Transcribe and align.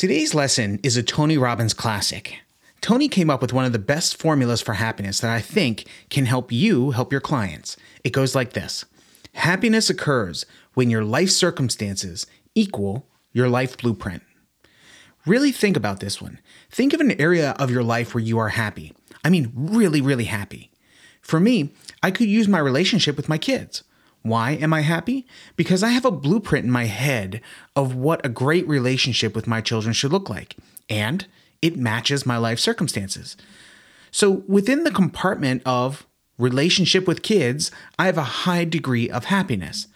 Today's 0.00 0.34
lesson 0.34 0.80
is 0.82 0.96
a 0.96 1.02
Tony 1.02 1.36
Robbins 1.36 1.74
classic. 1.74 2.38
Tony 2.80 3.06
came 3.06 3.28
up 3.28 3.42
with 3.42 3.52
one 3.52 3.66
of 3.66 3.74
the 3.74 3.78
best 3.78 4.16
formulas 4.16 4.62
for 4.62 4.72
happiness 4.72 5.20
that 5.20 5.30
I 5.30 5.42
think 5.42 5.84
can 6.08 6.24
help 6.24 6.50
you 6.50 6.92
help 6.92 7.12
your 7.12 7.20
clients. 7.20 7.76
It 8.02 8.14
goes 8.14 8.34
like 8.34 8.54
this 8.54 8.86
Happiness 9.34 9.90
occurs 9.90 10.46
when 10.72 10.88
your 10.88 11.04
life 11.04 11.28
circumstances 11.28 12.26
equal 12.54 13.08
your 13.34 13.50
life 13.50 13.76
blueprint. 13.76 14.22
Really 15.26 15.52
think 15.52 15.76
about 15.76 16.00
this 16.00 16.18
one. 16.18 16.40
Think 16.70 16.94
of 16.94 17.02
an 17.02 17.20
area 17.20 17.50
of 17.58 17.70
your 17.70 17.84
life 17.84 18.14
where 18.14 18.24
you 18.24 18.38
are 18.38 18.48
happy. 18.48 18.94
I 19.22 19.28
mean, 19.28 19.52
really, 19.54 20.00
really 20.00 20.24
happy. 20.24 20.70
For 21.20 21.38
me, 21.38 21.74
I 22.02 22.10
could 22.10 22.26
use 22.26 22.48
my 22.48 22.58
relationship 22.58 23.18
with 23.18 23.28
my 23.28 23.36
kids. 23.36 23.84
Why 24.22 24.52
am 24.52 24.72
I 24.72 24.82
happy? 24.82 25.26
Because 25.56 25.82
I 25.82 25.90
have 25.90 26.04
a 26.04 26.10
blueprint 26.10 26.66
in 26.66 26.70
my 26.70 26.84
head 26.84 27.40
of 27.74 27.94
what 27.94 28.24
a 28.24 28.28
great 28.28 28.68
relationship 28.68 29.34
with 29.34 29.46
my 29.46 29.60
children 29.60 29.92
should 29.94 30.12
look 30.12 30.28
like, 30.28 30.56
and 30.88 31.26
it 31.62 31.76
matches 31.76 32.26
my 32.26 32.36
life 32.36 32.58
circumstances. 32.58 33.36
So 34.10 34.42
within 34.46 34.84
the 34.84 34.90
compartment 34.90 35.62
of 35.64 36.06
relationship 36.38 37.06
with 37.06 37.22
kids, 37.22 37.70
I 37.98 38.06
have 38.06 38.18
a 38.18 38.22
high 38.22 38.64
degree 38.64 39.08
of 39.08 39.26
happiness. 39.26 39.86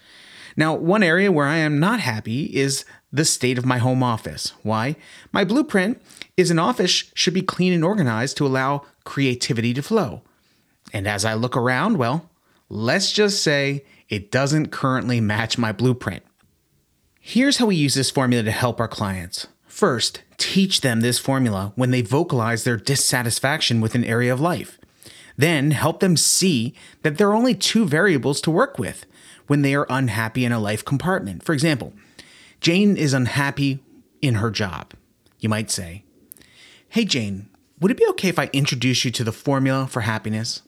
Now, 0.56 0.74
one 0.74 1.02
area 1.02 1.32
where 1.32 1.46
I 1.46 1.56
am 1.56 1.80
not 1.80 2.00
happy 2.00 2.44
is 2.44 2.84
the 3.12 3.24
state 3.24 3.58
of 3.58 3.66
my 3.66 3.78
home 3.78 4.02
office. 4.02 4.52
Why? 4.62 4.96
My 5.32 5.44
blueprint 5.44 6.00
is 6.36 6.50
an 6.50 6.58
office 6.58 7.10
should 7.14 7.34
be 7.34 7.42
clean 7.42 7.72
and 7.72 7.84
organized 7.84 8.36
to 8.38 8.46
allow 8.46 8.84
creativity 9.04 9.74
to 9.74 9.82
flow. 9.82 10.22
And 10.92 11.08
as 11.08 11.24
I 11.24 11.34
look 11.34 11.56
around, 11.56 11.96
well, 11.98 12.30
let's 12.68 13.12
just 13.12 13.42
say 13.42 13.84
it 14.08 14.30
doesn't 14.30 14.72
currently 14.72 15.20
match 15.20 15.58
my 15.58 15.72
blueprint. 15.72 16.22
Here's 17.20 17.56
how 17.56 17.66
we 17.66 17.76
use 17.76 17.94
this 17.94 18.10
formula 18.10 18.42
to 18.42 18.50
help 18.50 18.80
our 18.80 18.88
clients. 18.88 19.46
First, 19.66 20.22
teach 20.36 20.82
them 20.82 21.00
this 21.00 21.18
formula 21.18 21.72
when 21.74 21.90
they 21.90 22.02
vocalize 22.02 22.64
their 22.64 22.76
dissatisfaction 22.76 23.80
with 23.80 23.94
an 23.94 24.04
area 24.04 24.32
of 24.32 24.40
life. 24.40 24.78
Then, 25.36 25.72
help 25.72 26.00
them 26.00 26.16
see 26.16 26.74
that 27.02 27.18
there 27.18 27.28
are 27.28 27.34
only 27.34 27.54
two 27.54 27.86
variables 27.86 28.40
to 28.42 28.50
work 28.50 28.78
with 28.78 29.04
when 29.46 29.62
they 29.62 29.74
are 29.74 29.86
unhappy 29.90 30.44
in 30.44 30.52
a 30.52 30.60
life 30.60 30.84
compartment. 30.84 31.42
For 31.42 31.52
example, 31.52 31.92
Jane 32.60 32.96
is 32.96 33.12
unhappy 33.12 33.80
in 34.22 34.36
her 34.36 34.50
job. 34.50 34.92
You 35.40 35.48
might 35.48 35.70
say, 35.70 36.04
Hey, 36.88 37.04
Jane, 37.04 37.48
would 37.80 37.90
it 37.90 37.96
be 37.96 38.06
okay 38.10 38.28
if 38.28 38.38
I 38.38 38.50
introduce 38.52 39.04
you 39.04 39.10
to 39.10 39.24
the 39.24 39.32
formula 39.32 39.88
for 39.88 40.02
happiness? 40.02 40.62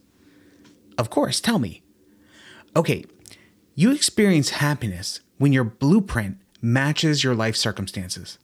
Of 0.98 1.10
course, 1.10 1.40
tell 1.40 1.58
me. 1.58 1.82
Okay, 2.76 3.06
you 3.74 3.90
experience 3.90 4.50
happiness 4.50 5.20
when 5.38 5.50
your 5.50 5.64
blueprint 5.64 6.36
matches 6.60 7.24
your 7.24 7.34
life 7.34 7.56
circumstances. 7.56 8.36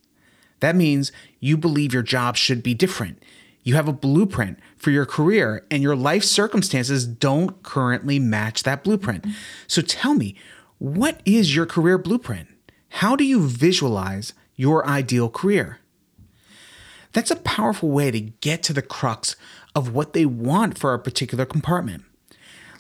That 0.61 0.75
means 0.75 1.12
you 1.38 1.58
believe 1.58 1.92
your 1.92 2.02
job 2.02 2.38
should 2.38 2.62
be 2.62 2.72
different. 2.72 3.22
You 3.62 3.75
have 3.75 3.88
a 3.88 3.92
blueprint 3.92 4.58
for 4.78 4.91
your 4.91 5.05
career, 5.05 5.66
and 5.70 5.83
your 5.83 5.94
life 5.94 6.25
circumstances 6.25 7.06
don't 7.06 7.62
currently 7.62 8.19
match 8.19 8.62
that 8.62 8.83
blueprint. 8.83 9.27
So 9.66 9.83
tell 9.83 10.14
me, 10.14 10.34
what 10.78 11.20
is 11.27 11.55
your 11.55 11.66
career 11.66 11.98
blueprint? 11.98 12.48
How 12.88 13.16
do 13.16 13.25
you 13.25 13.47
visualize 13.47 14.33
your 14.56 14.86
ideal 14.86 15.28
career? 15.28 15.80
That's 17.12 17.30
a 17.30 17.36
powerful 17.36 17.91
way 17.91 18.10
to 18.10 18.20
get 18.20 18.62
to 18.62 18.72
the 18.72 18.80
crux 18.80 19.36
of 19.75 19.92
what 19.92 20.14
they 20.14 20.25
want 20.25 20.78
for 20.78 20.94
a 20.94 20.98
particular 20.98 21.44
compartment. 21.44 22.05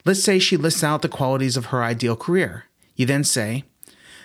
Let's 0.04 0.22
say 0.22 0.38
she 0.38 0.56
lists 0.56 0.82
out 0.82 1.02
the 1.02 1.08
qualities 1.08 1.56
of 1.56 1.66
her 1.66 1.82
ideal 1.84 2.16
career. 2.16 2.64
You 2.96 3.06
then 3.06 3.24
say, 3.24 3.64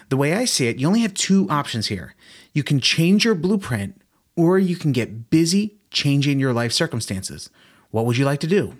The 0.09 0.17
way 0.17 0.33
I 0.33 0.45
see 0.45 0.67
it, 0.67 0.79
you 0.79 0.87
only 0.87 1.01
have 1.01 1.13
two 1.13 1.47
options 1.49 1.87
here. 1.87 2.15
You 2.53 2.63
can 2.63 2.79
change 2.79 3.25
your 3.25 3.35
blueprint, 3.35 4.01
or 4.35 4.57
you 4.57 4.75
can 4.75 4.91
get 4.91 5.29
busy 5.29 5.77
changing 5.91 6.39
your 6.39 6.53
life 6.53 6.73
circumstances. 6.73 7.49
What 7.91 8.05
would 8.05 8.17
you 8.17 8.25
like 8.25 8.39
to 8.41 8.47
do? 8.47 8.77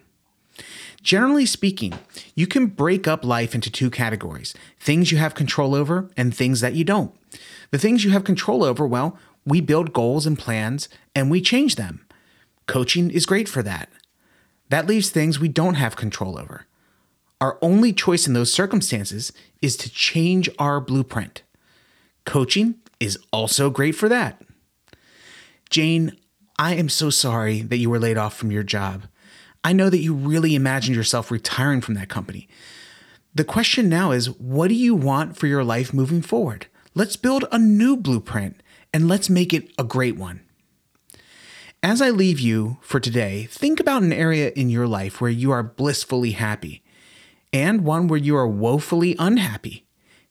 Generally 1.03 1.45
speaking, 1.45 1.93
you 2.35 2.47
can 2.47 2.65
break 2.65 3.07
up 3.07 3.23
life 3.23 3.53
into 3.53 3.71
two 3.71 3.89
categories 3.89 4.55
things 4.79 5.11
you 5.11 5.17
have 5.19 5.35
control 5.35 5.75
over 5.75 6.09
and 6.17 6.35
things 6.35 6.61
that 6.61 6.73
you 6.73 6.83
don't. 6.83 7.13
The 7.71 7.77
things 7.77 8.03
you 8.03 8.11
have 8.11 8.23
control 8.23 8.63
over, 8.63 8.87
well, 8.87 9.17
we 9.45 9.61
build 9.61 9.93
goals 9.93 10.25
and 10.25 10.37
plans 10.37 10.89
and 11.15 11.29
we 11.29 11.41
change 11.41 11.75
them. 11.75 12.05
Coaching 12.65 13.11
is 13.11 13.25
great 13.25 13.47
for 13.47 13.63
that. 13.63 13.89
That 14.69 14.87
leaves 14.87 15.09
things 15.09 15.39
we 15.39 15.47
don't 15.47 15.75
have 15.75 15.95
control 15.95 16.37
over. 16.37 16.65
Our 17.39 17.59
only 17.61 17.93
choice 17.93 18.25
in 18.25 18.33
those 18.33 18.51
circumstances 18.51 19.31
is 19.61 19.77
to 19.77 19.91
change 19.91 20.49
our 20.57 20.81
blueprint. 20.81 21.43
Coaching 22.25 22.75
is 22.99 23.19
also 23.31 23.69
great 23.69 23.95
for 23.95 24.09
that. 24.09 24.41
Jane, 25.69 26.17
I 26.57 26.73
am 26.73 26.89
so 26.89 27.09
sorry 27.09 27.61
that 27.61 27.77
you 27.77 27.89
were 27.89 27.99
laid 27.99 28.17
off 28.17 28.35
from 28.35 28.51
your 28.51 28.63
job. 28.63 29.03
I 29.63 29.73
know 29.73 29.89
that 29.89 29.99
you 29.99 30.13
really 30.13 30.55
imagined 30.55 30.95
yourself 30.95 31.29
retiring 31.29 31.81
from 31.81 31.93
that 31.95 32.09
company. 32.09 32.47
The 33.35 33.43
question 33.43 33.87
now 33.87 34.11
is 34.11 34.31
what 34.39 34.69
do 34.69 34.73
you 34.73 34.95
want 34.95 35.37
for 35.37 35.45
your 35.45 35.63
life 35.63 35.93
moving 35.93 36.23
forward? 36.23 36.65
Let's 36.95 37.15
build 37.15 37.45
a 37.51 37.59
new 37.59 37.95
blueprint 37.95 38.63
and 38.91 39.07
let's 39.07 39.29
make 39.29 39.53
it 39.53 39.71
a 39.77 39.83
great 39.83 40.17
one. 40.17 40.41
As 41.83 42.01
I 42.01 42.09
leave 42.09 42.39
you 42.39 42.77
for 42.81 42.99
today, 42.99 43.47
think 43.51 43.79
about 43.79 44.01
an 44.01 44.11
area 44.11 44.51
in 44.55 44.69
your 44.69 44.87
life 44.87 45.21
where 45.21 45.29
you 45.29 45.51
are 45.51 45.61
blissfully 45.61 46.31
happy 46.31 46.81
and 47.57 47.81
one 47.81 48.07
where 48.07 48.19
you 48.19 48.37
are 48.37 48.47
woefully 48.47 49.15
unhappy, 49.17 49.85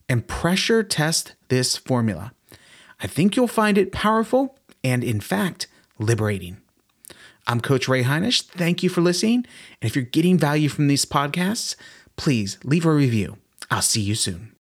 and 0.08 0.28
pressure 0.28 0.84
test 0.84 1.34
this 1.48 1.76
formula. 1.76 2.32
I 3.00 3.08
think 3.08 3.34
you'll 3.34 3.48
find 3.48 3.76
it 3.76 3.90
powerful 3.90 4.56
and, 4.84 5.02
in 5.02 5.20
fact, 5.20 5.66
liberating. 5.98 6.58
I'm 7.48 7.60
Coach 7.60 7.88
Ray 7.88 8.04
Heinisch. 8.04 8.42
Thank 8.42 8.82
you 8.82 8.88
for 8.88 9.00
listening. 9.00 9.44
And 9.80 9.90
if 9.90 9.96
you're 9.96 10.04
getting 10.04 10.38
value 10.38 10.68
from 10.68 10.86
these 10.86 11.04
podcasts, 11.04 11.74
please 12.16 12.58
leave 12.62 12.86
a 12.86 12.92
review. 12.92 13.38
I'll 13.70 13.82
see 13.82 14.00
you 14.00 14.14
soon. 14.14 14.55